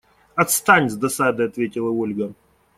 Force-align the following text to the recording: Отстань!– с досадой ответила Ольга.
Отстань!– 0.35 0.89
с 0.89 0.97
досадой 0.97 1.45
ответила 1.45 1.89
Ольга. 1.91 2.33